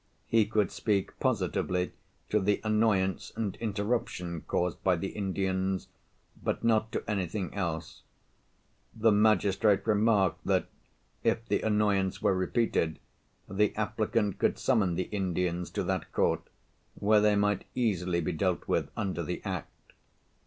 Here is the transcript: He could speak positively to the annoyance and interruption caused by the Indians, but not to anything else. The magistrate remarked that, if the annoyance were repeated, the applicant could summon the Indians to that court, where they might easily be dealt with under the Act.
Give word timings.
He 0.25 0.47
could 0.47 0.71
speak 0.71 1.11
positively 1.19 1.91
to 2.31 2.39
the 2.39 2.59
annoyance 2.63 3.31
and 3.35 3.55
interruption 3.57 4.41
caused 4.47 4.83
by 4.83 4.95
the 4.95 5.09
Indians, 5.09 5.89
but 6.41 6.63
not 6.63 6.91
to 6.93 7.07
anything 7.07 7.53
else. 7.53 8.01
The 8.95 9.11
magistrate 9.11 9.85
remarked 9.85 10.43
that, 10.47 10.65
if 11.23 11.45
the 11.45 11.61
annoyance 11.61 12.19
were 12.19 12.33
repeated, 12.35 12.97
the 13.47 13.75
applicant 13.75 14.39
could 14.39 14.57
summon 14.57 14.95
the 14.95 15.03
Indians 15.03 15.69
to 15.69 15.83
that 15.83 16.11
court, 16.11 16.41
where 16.95 17.21
they 17.21 17.35
might 17.35 17.65
easily 17.75 18.21
be 18.21 18.31
dealt 18.31 18.67
with 18.67 18.89
under 18.97 19.21
the 19.21 19.39
Act. 19.45 19.93